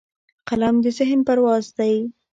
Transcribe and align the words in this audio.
قلم 0.49 0.75
د 0.83 0.85
ذهن 0.97 1.19
پرواز 1.27 1.65
دی 1.77 1.95